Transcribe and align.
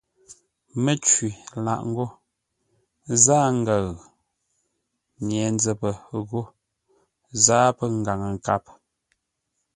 Mə́cwi 0.83 1.29
lâʼ 1.65 1.79
ngô: 1.89 2.05
zâa 3.23 3.45
ngəʉ. 3.59 3.87
Nye-nzəpə 5.25 5.89
ghó 6.29 6.41
zâa 7.43 7.67
pə̂ 7.77 7.85
Ngaŋə-nkâp. 7.99 8.63